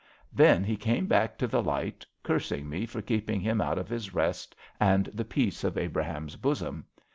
Then 0.33 0.63
he 0.63 0.77
came 0.77 1.05
back 1.05 1.37
to 1.37 1.45
the 1.45 1.61
light, 1.61 2.07
cursing 2.23 2.67
me 2.67 2.87
for 2.87 3.03
keeping 3.03 3.39
him 3.39 3.61
out 3.61 3.77
of 3.77 3.87
his 3.87 4.15
rest 4.15 4.55
and 4.79 5.05
the 5.13 5.23
peace 5.23 5.63
of 5.63 5.77
Abraham's 5.77 6.37
bosom. 6.37 6.85